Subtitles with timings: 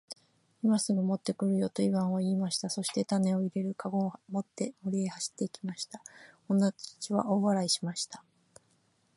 [0.63, 2.71] 「今すぐ持って来るよ。」とイワンは言いました。
[2.71, 6.01] そして種を入れる籠を持って森へ走って行きました。
[6.49, 8.23] 女たちは大笑いしました。